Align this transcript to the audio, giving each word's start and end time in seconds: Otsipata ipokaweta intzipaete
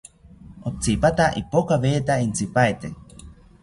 Otsipata 0.69 1.25
ipokaweta 1.43 2.13
intzipaete 2.27 2.95